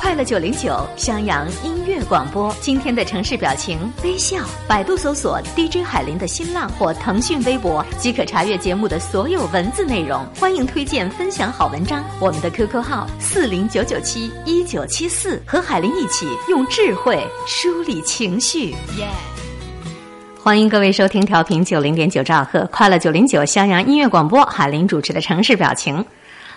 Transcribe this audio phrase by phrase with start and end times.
[0.00, 4.38] 快乐九零九襄阳音乐广播，今天的城市表情微笑。
[4.66, 10.24] 百度搜索 DJ 海林的新浪或腾讯微博，即可查阅节目的所有文字内容。
[10.40, 18.70] 欢迎推荐分享好文章，我们的 QQ 号四零九九七一九七四，和海林一起用智慧梳理情绪。
[18.96, 19.06] 耶！
[20.42, 26.02] 欢迎各位收听调频九零点九兆赫快乐九零九襄阳音乐广播，海林主持的城市表情。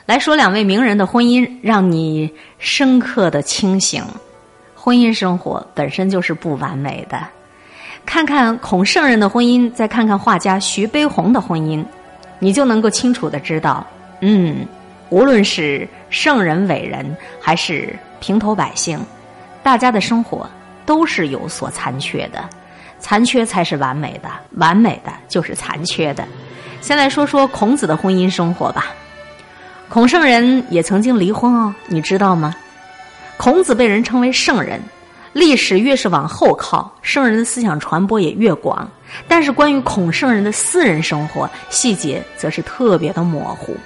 [0.06, 4.04] 来说两位名人的婚姻，让你深刻的清醒。
[4.76, 7.20] 婚姻生活本身就是不完美的，
[8.06, 11.84] 看看孔圣人的婚姻，再看看画家徐悲鸿的婚姻，
[12.38, 13.84] 你就能够清楚的知道，
[14.20, 14.64] 嗯，
[15.10, 19.04] 无论是圣人伟人，还是平头百姓，
[19.64, 20.48] 大家的生活
[20.86, 22.48] 都是有所残缺的，
[23.00, 26.24] 残缺才是完美的，完美的就是残缺的。
[26.80, 28.94] 先来说说孔子的婚姻生活吧。
[29.88, 32.56] 孔圣人也曾经离婚哦，你知道吗？
[33.38, 34.82] 孔子被人称为圣人，
[35.34, 38.90] 历史越是往后靠，圣人的思想传播也越广。
[39.28, 43.74] 但是关于孔圣人的私人生活细节，则是特别的模糊。《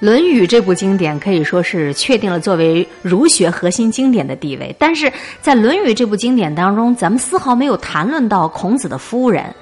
[0.00, 9.54] 论语》这部经典可以说是确定了作为儒学核心经典的地位，但是在《论语》这部经典当中，咱们丝毫没有谈论到孔子的夫人。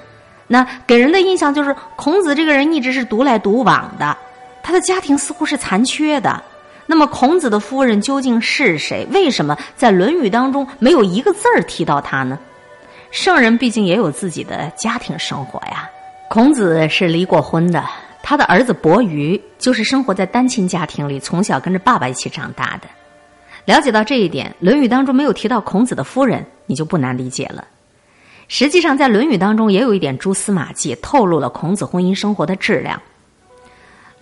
[0.47, 4.17] 那给人的印象就是孔子这个人一直是独来独往的。
[4.63, 6.41] 他的家庭似乎是残缺的，
[6.87, 9.05] 那么孔子的夫人究竟是谁？
[9.11, 12.39] 为什么在《论语》当中没有一个字儿提到他呢？
[13.11, 15.87] 圣人毕竟也有自己的家庭生活呀。
[16.29, 17.83] 孔子是离过婚的，
[18.23, 22.87] 他的儿子伯鱼就是生活在单亲家庭里，从小跟着爸爸一起长大的。
[23.65, 27.67] 了解到这一点，《论语》当中没有提到孔子的夫人，你就不难理解了。
[28.47, 32.97] 实际上，在《论语》当中也有一点蛛丝马迹，透露了孔子婚姻生活的质量。《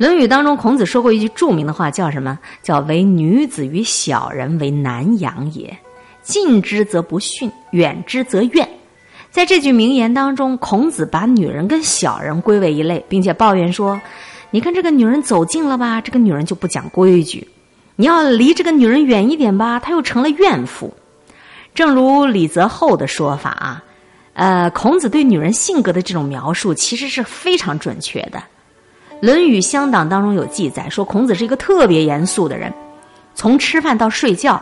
[0.02, 2.40] 论语》当中，孔子说过一句著名的话，叫什么？
[2.64, 5.78] 叫“唯女子与小人为难养也，
[6.24, 8.68] 近之则不逊，远之则怨。”
[9.30, 14.02] 在这句名言当中，孔子把女人跟小人归为一类，并且抱怨说
[14.50, 17.46] ：“你看这个女人走近了吧，这个女人就不讲规矩；
[17.96, 20.92] 你要离这个女人远一点吧，她又成了怨妇。”
[21.76, 23.84] 正如李泽厚的说法啊，
[24.34, 28.40] 呃，孔子对女人性格的这种描述，其实是非常准确的。
[29.22, 32.74] 《论语乡党》当中有记载说，孔子是一个特别严肃的人，
[33.36, 34.62] 从吃饭到睡觉、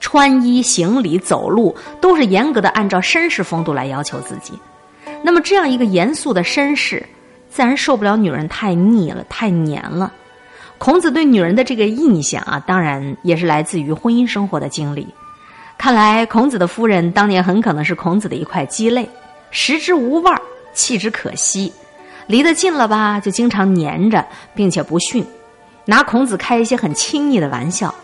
[0.00, 4.54] 穿衣、行礼、走路，都是严格的按照绅士风度来要求自己。
[5.22, 7.04] 那么，这样一个严肃的绅士，
[7.50, 10.10] 自然受不了女人太腻了、太黏了。
[10.78, 15.06] 孔子对女人的这个印象啊，当然也是来自于婚姻生活的经历。
[15.76, 19.06] 看来，孔子的夫人当年很可能是孔子的一块鸡肋，
[19.50, 20.32] 食之无味，
[20.72, 21.70] 弃之可惜。
[22.26, 24.24] 离得近了吧，就经常黏着，
[24.54, 25.24] 并且不训，
[25.84, 27.94] 拿孔子开一些很亲昵的玩笑。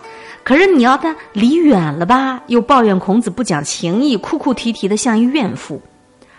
[0.44, 5.80] 可是你要他离远了吧，又抱怨孔子不讲情义，哭哭啼啼的像一怨妇。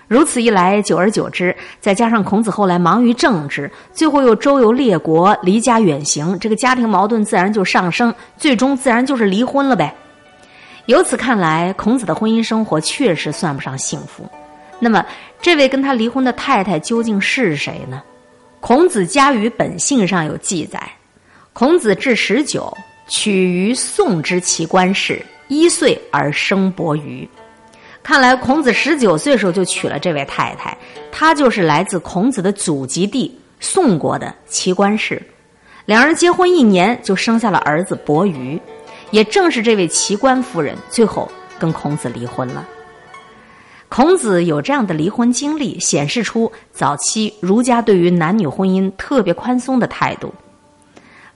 [0.08, 9.94] 如此一来，久而久之，再加上孔子后来忙于政治，最后又周游列国，离家远行，这个家庭矛盾自然就上升，最终自然就是离婚了呗。
[10.88, 14.28] 由此看来，孔子的婚姻生活确实算不上幸福。
[14.80, 15.06] 那么，
[15.42, 18.02] 这位跟他离婚的太太究竟是谁呢？
[18.62, 20.82] 孔子家语本性上有记载：
[21.54, 22.76] 孔子至十九，
[23.08, 27.28] 娶于宋之齐官氏，一岁而生伯鱼。
[28.02, 30.78] 看来孔子十九岁时候就娶了这位太太，
[31.12, 35.22] 她就是来自孔子的祖籍地宋国的齐官氏。
[35.86, 38.60] 两人结婚一年就生下了儿子伯鱼，
[39.12, 41.30] 也正是这位齐官夫人最后
[41.60, 42.66] 跟孔子离婚了。
[43.90, 50.34] 孔子有这样的离婚经历，显示出早期儒家对于男女婚姻特别宽松的态度。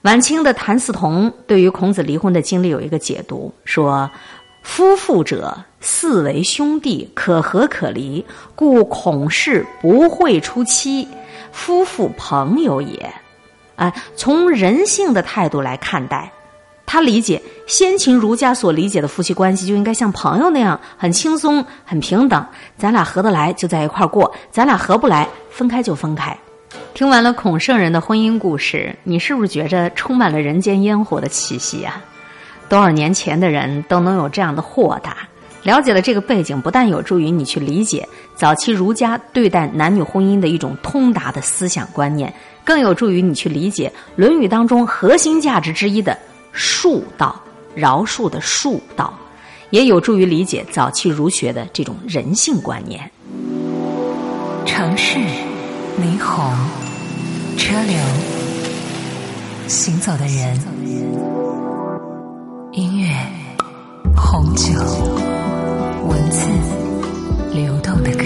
[0.02, 4.08] 晚清的谭嗣同对于孔子离婚的经历有一个解读，说
[4.62, 11.08] ：“夫妇者，四为兄弟，可和可离，故孔氏不会出妻，
[11.50, 13.12] 夫妇朋友也。”
[13.76, 16.30] 啊，从人性的态度来看待。
[16.86, 22.44] 他理解先秦儒家所理解的夫妻关系，就应该像朋友那样很轻松、很平等。
[22.76, 26.36] 咱俩合得来就在一块儿过，咱俩合不来分开就分开。
[26.92, 32.00] 听完了孔圣人的婚姻故事，你是不是觉着充满了人间烟火的气息啊？
[32.68, 35.16] 多少年前的人都能有这样的豁达？
[35.62, 38.06] 了解了这个背景，不但有助于你去理解
[38.36, 42.32] 早期儒家对待男女婚姻的一种通达的思想观念，
[42.62, 46.16] 更有助于你去理解《论语》当中核心价值之一的。
[46.54, 47.34] 恕道，
[47.74, 49.12] 饶恕的恕道，
[49.70, 53.10] 也有助于理解早期儒学的这种人性观念。
[54.64, 55.18] 城市，
[56.00, 56.54] 霓虹，
[57.56, 57.96] 车流，
[59.68, 60.58] 行走的人，
[62.72, 63.08] 音乐，
[64.16, 64.72] 红酒，
[66.06, 66.48] 文字，
[67.52, 68.24] 流动的歌，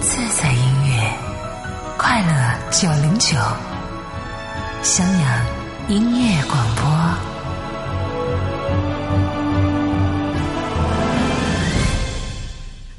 [0.00, 1.10] 自在音乐，
[1.96, 3.36] 快乐九零九，
[4.82, 5.46] 襄阳
[5.88, 6.84] 音乐广播。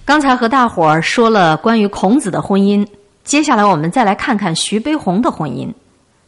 [0.05, 2.87] 刚才和大伙儿说了关于孔子的婚姻，
[3.23, 5.73] 接下来我们再来看看徐悲鸿的婚姻。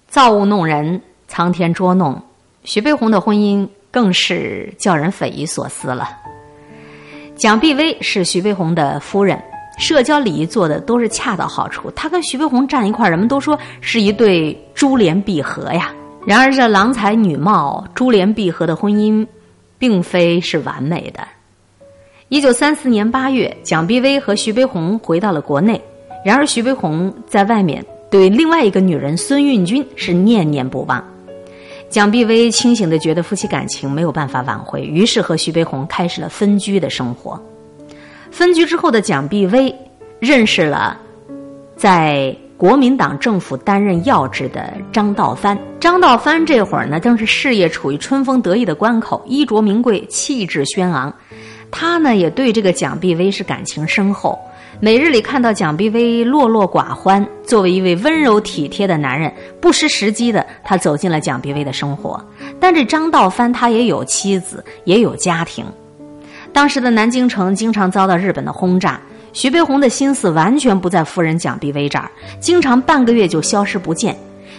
[0.08, 1.02] 造物弄人。
[1.32, 2.20] 苍天捉弄，
[2.64, 6.10] 徐悲鸿的婚姻更是叫人匪夷所思了。
[7.36, 9.40] 蒋碧薇是徐悲鸿的夫人，
[9.80, 11.90] 社交礼仪做的都是恰到好处。
[11.96, 15.92] 他跟徐悲鸿站一块儿，人们都说是一对珠联璧合呀。
[16.28, 19.26] 然而这郎才女貌、珠联璧合的婚姻，
[19.80, 21.26] 并非是完美的。
[22.28, 25.82] 一九三四年八月，蒋碧薇和徐悲鸿回到了国内，
[26.24, 31.04] 然而徐悲鸿在外面对另外一个女人孙运军是念念不忘。
[31.90, 37.42] 蒋碧薇清醒的觉得夫妻感情没有办法挽回，于是和徐悲鸿开始了分居的生活。
[38.32, 39.74] 分居之后的蒋碧薇
[40.20, 40.98] 认识了
[41.76, 45.58] 在国民党政府担任要职的张道藩。
[45.80, 51.14] 张道藩这会儿呢，正是事业处于春风得意的关口，衣着名贵，气质轩昂。
[51.72, 54.38] 他呢，也对这个蒋碧薇是感情深厚。
[54.82, 59.32] 每日里看到蒋碧薇落落寡欢，作为一位温柔体贴的男人，
[59.62, 62.22] 不失时机的他走进了蒋碧薇的生活。
[62.60, 65.66] 但这张道藩他也有妻子，也有家庭。
[66.60, 69.00] 当时的南京城经常遭到日本的轰炸，
[69.32, 72.12] 徐悲鸿的心思完全不在夫人蒋碧薇这儿，
[72.42, 74.14] 经常半个月就消失不见。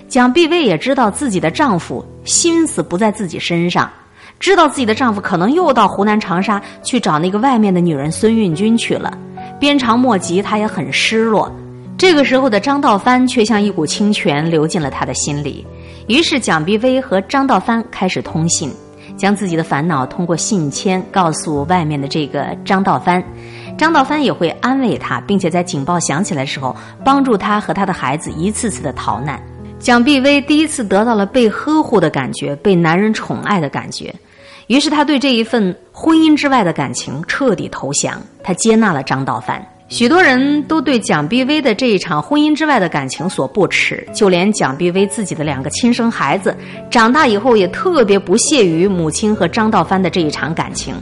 [0.09, 3.91] 蒋碧薇也知道自己的丈夫心思不在自己身上，
[4.39, 9.13] 知道自己的丈夫可能又到湖南长沙去找那个外面的女人孙运军去了。
[9.61, 11.55] 鞭长莫及，他也很失落。
[11.99, 15.67] 这个时候的张道藩却像一股清泉流进了他的心里。
[16.09, 18.73] 于是蒋碧薇和张道藩开始通信，
[19.21, 23.23] 将自己的烦恼通过信签告诉外面的这个张道藩。
[23.77, 26.75] 张道藩也会安慰他，并且在警报响起来的时候
[27.05, 29.39] 帮助他和他的孩子一次次的逃难。
[29.79, 34.15] 蒋碧薇第一次得到了被呵护的感觉，被男人宠爱的感觉。
[34.69, 39.63] 于是他对这一份婚姻之外的感情彻底投降，他接纳了张道藩。
[39.91, 46.57] 许多人都对蒋碧薇的这一场婚姻之外的感情所不齿，就连蒋碧薇自己的两个亲生孩子，
[46.89, 50.95] 长大以后也特别不屑于母亲和张道藩的这一场感情。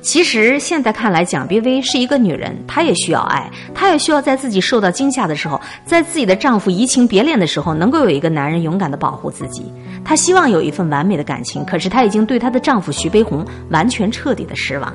[0.00, 9.64] 其实现在看来，蒋碧薇是一个女人，她也需要爱，她也需要在自己受到惊吓的时候，在自己的丈夫移情别恋的时候，能够有一个男人勇敢的保护自己。
[10.04, 14.94] 她希望有一份完美的感情，可是她已经对她的丈夫徐悲鸿完全彻底的失望。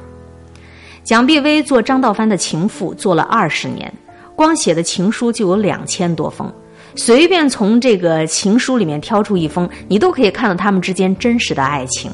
[1.04, 3.92] 蒋碧薇做张道藩的情妇做了二十年，
[4.36, 6.52] 光写的情书就有两千多封，
[6.96, 12.12] 随便从这个情书里面挑出一封，你都可以看到他们之间真实的爱情。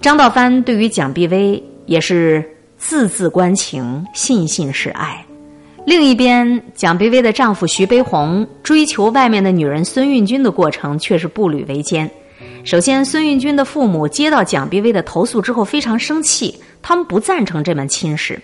[0.00, 2.44] 张道藩对于蒋碧薇也是
[2.76, 5.24] 字字关情，信信是爱。
[5.86, 12.08] 另一边，蒋碧薇的丈夫徐悲鸿追求外面的女人孙运军的过程却是步履维艰。
[12.64, 18.40] 首先，孙运军的父母接到蒋碧薇的投诉之后非常生气，他们不赞成这门亲事。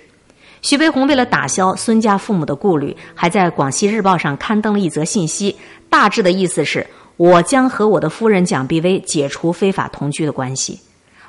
[0.62, 5.56] 徐悲鸿为了打消孙家父母的顾虑，还在《广西日报》上刊登了一则信息，
[5.88, 6.86] 大致的意思是：
[7.16, 10.80] 我将和我的夫人蒋碧薇解除非法同居的关系。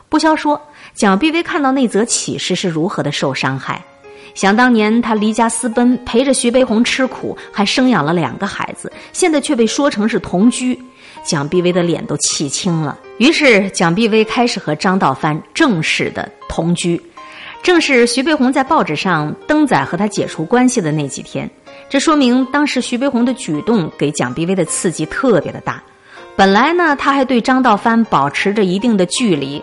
[0.07, 0.59] 不消说，
[0.95, 3.83] 蒋碧薇看到那则启事是如何的受伤害。
[4.33, 10.79] 想当年，她离家私奔，陪着徐悲鸿吃苦，还生养了两个孩子，现在却被说成是同居，
[11.29, 12.97] 蒋碧薇的脸都气青了。
[13.19, 16.99] 于是，蒋碧薇开始和张道藩正式的同居。
[17.61, 21.47] 正是徐悲鸿在报纸上登载和他解除关系的那几天，
[21.87, 25.83] 这说明当时徐悲鸿的举动给蒋碧薇的刺激特别的大。
[26.35, 29.61] 本来呢，她还对张道藩保持着一定的距离。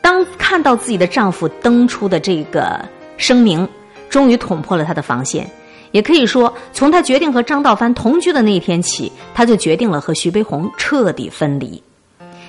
[0.00, 2.84] 当看到自己的丈夫登出的这个
[3.18, 3.68] 声明，
[4.10, 5.48] 终于捅破了她的防线。
[5.92, 11.80] 也可以说，从她决定和张道藩同居的那一天起，她就决定了和徐悲鸿彻底分离。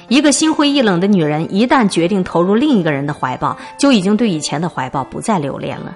[0.10, 5.96] 一个心灰意冷的女人，一旦决定投入另一个人的怀抱，就已经对以前的怀抱不再留恋了。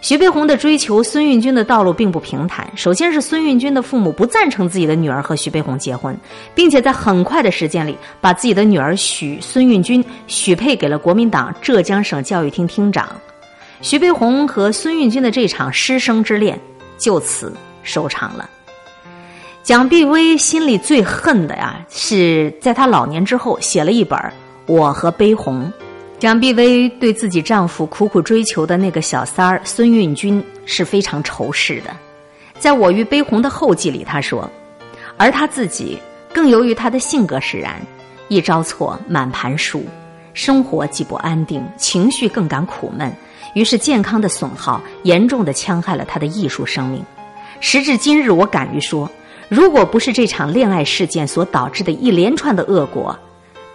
[0.00, 2.68] 徐悲鸿的追求孙运军的道路并不平坦。
[2.74, 6.16] 首先是孙运军的父母不赞成自己的女儿和徐悲鸿结婚，
[6.56, 13.08] 并且在很快的时间里把自己的女儿许孙运军许配给了国民党浙江省教育厅厅长。
[13.82, 16.58] 徐悲鸿和孙运军的这场师生之恋
[16.96, 18.48] 就此收场了。
[19.64, 24.18] 蒋碧薇心里最恨的呀，是在她老年之后写了一本
[24.66, 25.64] 《我和悲鸿》。
[26.20, 31.90] 蒋碧薇对自己丈夫苦苦追求的那个小三儿孙运军是非常仇视的，
[32.60, 34.48] 在我与悲鸿的后记里，她说，
[35.16, 35.98] 而她自己
[36.32, 37.82] 更由于她的性格使然，
[38.28, 39.84] 一招错满盘输，
[40.34, 43.12] 生活既不安定，情绪更感苦闷，
[43.54, 47.04] 于是健康的损耗严重的戕害了他的艺术生命。
[47.60, 49.10] 时至今日，我敢于说，
[49.48, 53.18] 如果不是这场恋爱事件所导致的一连串的恶果，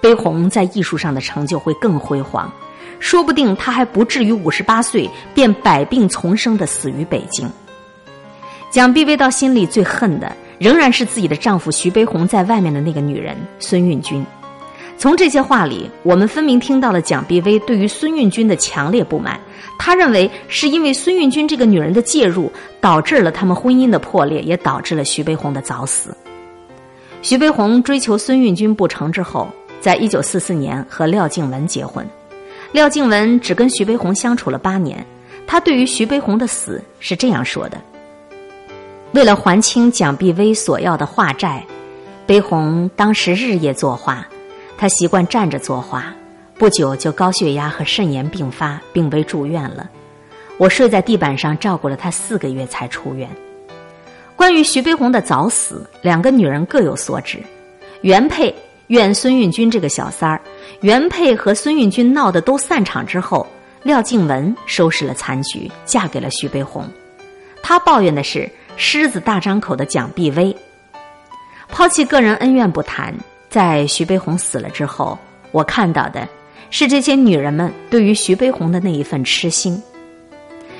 [0.01, 2.51] 悲鸿在艺术上的成就会更辉煌，
[2.99, 7.49] 说不定他还不至于五十八岁便百病丛生的死于北京。
[8.69, 10.35] 蒋碧薇到心里最恨的。
[10.59, 14.25] 仍然是自己的丈夫徐悲鸿在外面的那个女人孙运军。
[14.97, 19.39] 从这些话里，我们分明听到了蒋碧薇对于孙运军的强烈不满。
[19.77, 22.51] 他认为是因为孙运军这个女人的介入，
[22.81, 26.17] 导致了他们婚姻的破裂，也导致了徐悲鸿的早死。
[27.21, 29.47] 徐悲鸿追求孙运军不成之后，
[29.79, 32.03] 在一九四四年和廖静文结婚。
[32.71, 35.05] 廖静文只跟徐悲鸿相处了八年，
[35.45, 37.79] 他对于徐悲鸿的死是这样说的。
[39.11, 41.63] 为了还清蒋碧薇所要的画债，
[42.25, 44.27] 悲鸿当时日夜作画。
[44.77, 46.13] 他习惯站着作画，
[46.55, 49.89] 不久就高血压和肾炎并发，并被住院了。
[50.57, 53.29] 我睡在地板上照顾了他四个月才出院。
[54.35, 57.39] 关于徐悲鸿的早死，两个女人各有所指。
[58.01, 58.53] 原配
[58.87, 60.39] 怨孙运军这个小三儿，
[60.81, 63.45] 原配和孙运军闹得都散场之后，
[63.83, 66.87] 廖静文收拾了残局，嫁给了徐悲鸿。
[67.63, 68.49] 她抱怨的是。
[68.79, 70.55] 狮子大张口的蒋碧薇，
[71.67, 73.11] 抛弃个人恩怨不谈，
[73.49, 75.17] 在徐悲鸿死了之后，
[75.51, 76.27] 我看到的
[76.69, 79.81] 是这些女人们对于徐悲鸿的那一份痴心。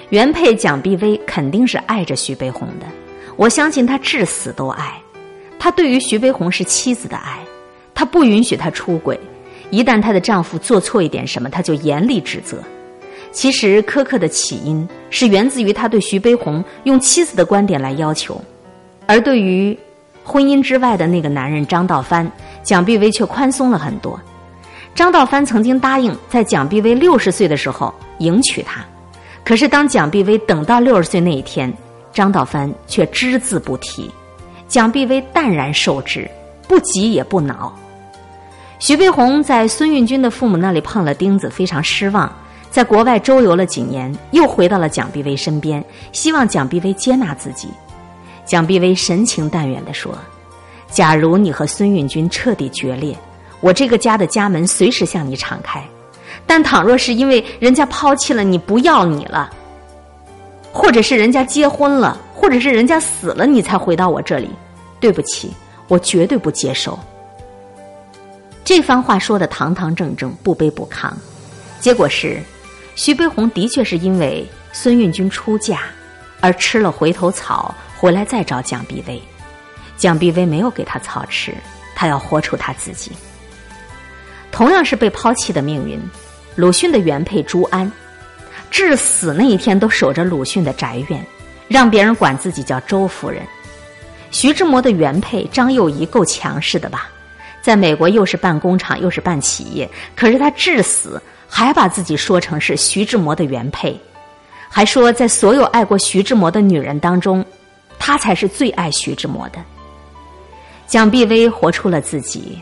[0.10, 2.86] 原配蒋碧薇肯定是爱着徐悲鸿的，
[3.36, 4.94] 我相信她至死都爱。
[5.60, 7.40] 她对于徐悲鸿是妻子的爱，
[7.94, 9.20] 她不允许他出轨。
[9.70, 12.58] 一旦她的丈夫做错一点什么，她就严厉指责。
[13.34, 18.42] 其实苛刻的起因是源自于他对徐悲鸿用妻子的观点来要求，
[19.06, 19.78] 而对于
[20.28, 22.30] 婚姻之外的那个男人张道藩，
[22.62, 24.20] 蒋碧薇却宽松了很多。
[24.94, 28.86] 张道藩曾经答应在蒋碧薇六十岁的时候迎娶她，
[29.46, 31.74] 可是当蒋碧薇等到六十岁那一天，
[32.12, 34.12] 张道藩却只字不提。
[34.68, 36.30] 蒋碧薇淡然受之，
[36.68, 37.74] 不急也不恼。
[38.80, 42.30] 徐悲鸿在孙运军的父母那里碰了钉子，非常失望。
[42.70, 45.82] 在国外周游了几年，又回到了蒋碧薇身边，
[46.12, 47.70] 希望蒋碧薇接纳自己。
[48.48, 50.18] 蒋碧薇神情淡远地说
[50.90, 53.16] ：“假如你和孙运军彻底决裂，
[53.60, 55.82] 我这个家的家门随时向你敞开；
[56.46, 59.52] 但倘若是因为人家抛弃了你，不要你了，
[60.72, 64.50] 或者是人家结婚了，或者是人家死了，你才回到我这里，
[65.02, 65.52] 对不起，
[65.90, 66.98] 我绝对不接受。”
[68.64, 71.12] 这番话说的堂堂正正，不卑不亢，
[71.82, 72.42] 结果是。
[72.96, 75.82] 徐悲鸿的确是因为孙运军出嫁，
[76.40, 79.22] 而吃了回头草，回来再找蒋碧薇。
[79.96, 81.54] 蒋碧薇没有给他草吃，
[81.96, 83.12] 他要活出他自己。
[84.52, 86.00] 同样是被抛弃的命运，
[86.56, 87.92] 鲁迅的原配朱安，
[88.70, 91.26] 至死那一天都守着鲁迅的宅院，
[91.68, 93.42] 让别人管自己叫周夫人。
[94.32, 97.10] 徐志摩的原配张幼仪够强势的吧？
[97.62, 101.22] 在美国又是办工厂又是办企业，可是他至死。
[101.50, 103.98] 还把自己说成是徐志摩的原配，
[104.70, 107.44] 还说在所有爱过徐志摩的女人当中，
[107.98, 109.60] 她才是最爱徐志摩的。
[110.86, 112.60] 蒋碧薇活出了自己，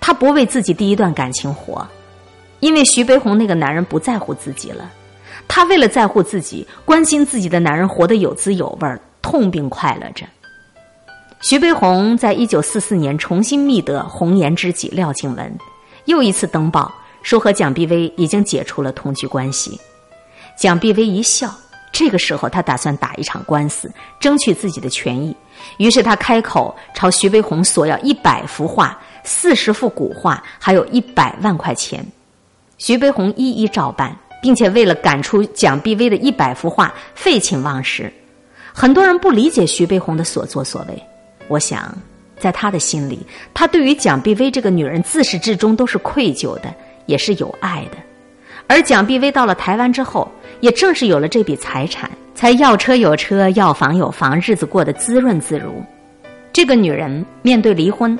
[0.00, 1.86] 她不为自己第一段感情活，
[2.60, 4.90] 因为徐悲鸿那个男人不在乎自己了。
[5.48, 10.26] 她为了在乎自己，关心自己的男人活得有滋有味儿，痛并快乐着。
[11.40, 15.58] 徐悲鸿在一九四四年重新觅得红颜知己廖静文，
[16.06, 16.92] 又一次登报。
[17.22, 19.80] 说和蒋碧薇已经解除了同居关系，
[20.56, 21.52] 蒋碧薇一笑。
[21.92, 25.34] 这个时候，他打算打一场官司，争取自己的权益。
[25.78, 32.04] 于是他开口朝徐悲鸿索要一百幅画、四十幅古画，还有一百万块钱。
[32.78, 38.12] 徐悲鸿一一照办，并且为了赶出蒋碧薇的一百幅画，废寝忘食。
[38.72, 41.00] 很多人不理解徐悲鸿的所作所为，
[41.46, 41.96] 我想，
[42.40, 46.74] 在他的心里，他对于蒋碧薇这个女人自始至终都是愧疚的。
[47.06, 47.98] 也是有爱的，
[48.66, 50.30] 而蒋碧薇到了台湾之后，
[50.60, 55.82] 也正是有了这笔财产，才要车有车，要房有房，日子过得滋润自如。
[56.52, 58.18] 这个女人面对离婚，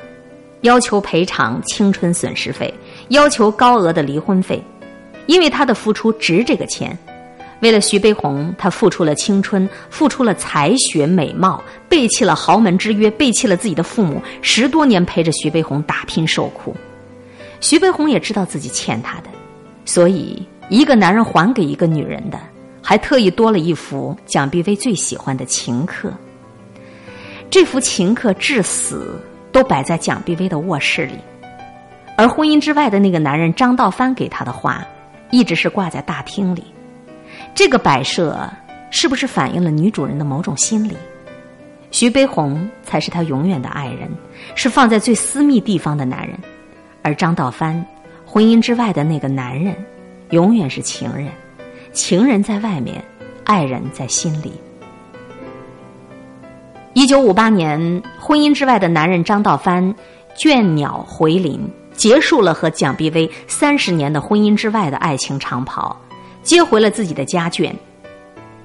[0.60, 2.72] 要求赔偿青春损失费，
[3.08, 4.62] 要求高额的离婚费，
[5.26, 6.96] 因为她的付出值这个钱。
[7.60, 16.76] 为了徐悲鸿，她付出了青春，付出了才学美貌，背弃了豪门之约，背弃了自己的父母，十多年陪着徐悲鸿打拼受苦。
[17.60, 19.30] 徐悲鸿也知道自己欠他的，
[19.84, 22.38] 所以一个男人还给一个女人的，
[22.82, 26.12] 还特意多了一幅蒋碧薇最喜欢的情客。
[27.50, 29.20] 这幅情客至死
[29.52, 31.18] 都摆在蒋碧薇的卧室里，
[32.16, 34.84] 而婚姻之外的那个男人张道藩给她的画，
[35.30, 36.64] 一直是挂在大厅里。
[37.54, 38.50] 这个摆设
[38.90, 40.96] 是不是反映了女主人的某种心理？
[41.92, 44.10] 徐悲鸿才是她永远的爱人，
[44.56, 46.36] 是放在最私密地方的男人，
[47.02, 47.86] 而张道藩，
[48.34, 49.72] 婚姻之外的那个男人，
[50.30, 51.28] 永远是情人。
[51.92, 53.00] 情人在外面，
[53.44, 54.54] 爱人在心里。
[56.94, 59.94] 一九五八年，婚姻之外的男人张道藩
[60.36, 61.60] 倦鸟回林，
[61.92, 65.96] 结束了和蒋碧薇三十年的婚姻之外的爱情长跑，
[66.42, 67.72] 接回了自己的家眷。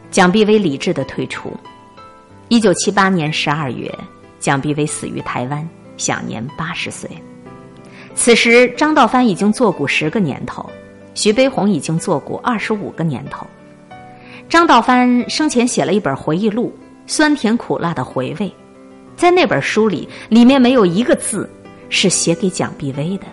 [0.09, 1.55] 蒋碧薇理智的退出。
[2.47, 3.93] 一九七八年十二月，
[4.39, 7.07] 蒋碧薇死于台湾，享年八十岁。
[8.21, 10.69] 此时，张道藩已经作古十个年头。
[11.15, 13.47] 徐悲鸿已经做过二十五个年头，
[14.49, 18.53] 张道藩生前写了一本回忆录，酸甜苦辣的回味，
[19.15, 21.49] 在那本书里，里面没有一个字
[21.87, 23.25] 是写给蒋碧薇的，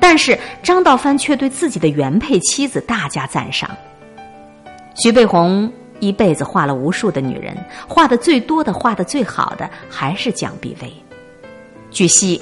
[0.00, 3.70] 但是张道藩却对自己的原配妻子大加赞赏。
[4.96, 7.56] 徐悲鸿一辈子画了无数的女人，
[7.88, 10.92] 画的最多的、画的最好的还是蒋碧薇。
[11.92, 12.40] 据悉。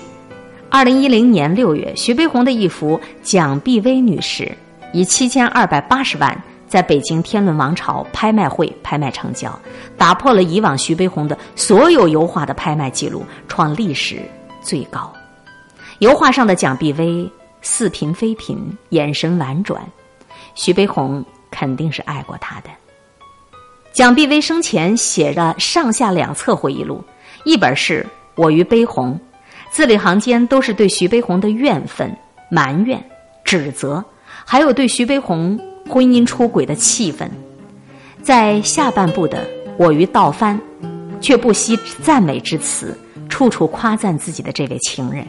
[0.69, 4.51] 二零一零年六月，徐悲鸿的一幅蒋碧薇女士
[4.93, 9.59] 以七千二百八十万在北京天伦王朝拍卖会拍卖成交，
[9.97, 14.21] 打破了以往徐悲鸿的所有油画的拍卖记录，创历史
[14.61, 15.11] 最高。
[16.01, 17.31] 油画上的蒋碧薇
[17.63, 18.59] 似嫔非嫔，
[18.91, 19.81] 眼神婉转，
[20.55, 22.69] 徐悲鸿肯定是爱过她的。
[23.93, 27.03] 蒋碧薇生前写了上下两册回忆录，
[27.45, 28.03] 一本是
[28.35, 29.15] 《我与悲鸿》。
[29.71, 32.17] 字里行间都是对徐悲鸿的怨愤、
[32.51, 33.03] 埋怨、
[33.45, 34.05] 指责，
[34.45, 35.59] 还有对徐悲鸿
[35.89, 37.31] 婚姻出轨的气愤。
[38.23, 39.47] 在下半部的
[39.79, 40.59] “我与道帆”，
[41.21, 45.27] 却不惜赞美之词，处处夸赞自己的这位情人。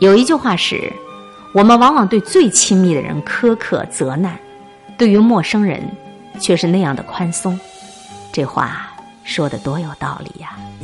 [0.00, 0.92] 有一句话是
[1.54, 4.38] ：“我们往往对最亲密的人苛刻责难，
[4.98, 5.80] 对于陌生人
[6.40, 7.58] 却是那样的宽松。”
[8.32, 8.90] 这话
[9.22, 10.56] 说的多有道理呀！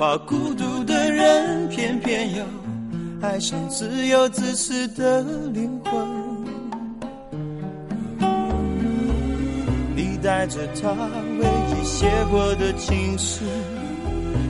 [0.00, 2.42] 怕孤独的人，偏偏又
[3.20, 5.20] 爱上自由自私的
[5.52, 5.92] 灵魂。
[9.94, 10.88] 你带着他
[11.38, 13.44] 唯一写过的情书，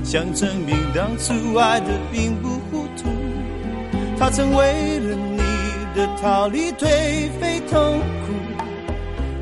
[0.04, 3.08] 想证明当初爱的并不糊涂。
[4.16, 5.42] 他曾为了你
[5.96, 6.86] 的逃离颓
[7.40, 8.32] 废痛苦，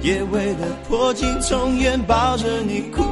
[0.00, 3.04] 也为了破镜重圆抱着你哭。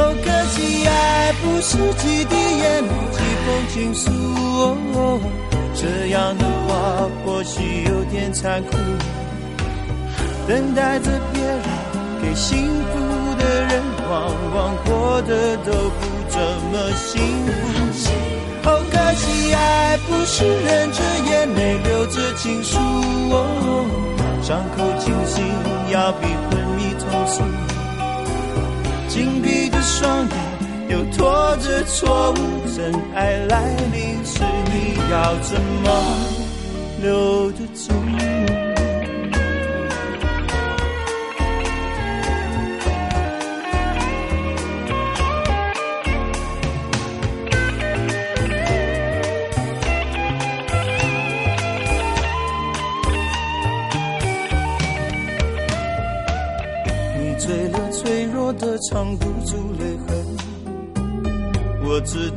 [0.00, 4.10] 爱不是几滴眼泪，几封情书
[4.94, 5.20] 哦。
[5.74, 8.76] 这样的话或许有点残酷。
[10.46, 11.60] 等待着别人
[12.22, 16.40] 给幸福的人，往往过得都不怎
[16.72, 18.10] 么幸福。
[18.64, 20.98] 哦可惜，爱不是忍着
[21.30, 22.78] 眼泪，流着情书。
[23.30, 23.36] 哦
[24.42, 25.44] 伤口清醒
[25.92, 27.67] 要比昏迷痛楚。
[29.98, 30.38] 双眼。
[30.88, 32.36] 又拖着错误，
[32.74, 34.40] 真爱来临时，
[34.72, 35.86] 你要怎么
[37.02, 38.67] 留得住？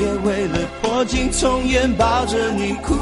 [0.00, 2.94] 也为了破镜重圆抱着你哭。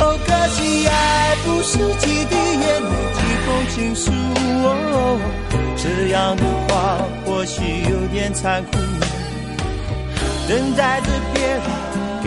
[0.00, 4.10] 哦，可惜爱不是几滴眼泪几封情书。
[4.64, 4.66] 哦
[5.80, 8.72] 这样的话或许有点残酷。
[10.48, 11.62] 等待着别人